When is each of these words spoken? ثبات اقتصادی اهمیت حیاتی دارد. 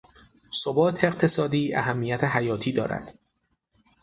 ثبات 0.63 1.03
اقتصادی 1.03 1.75
اهمیت 1.75 2.23
حیاتی 2.23 2.71
دارد. 2.71 3.13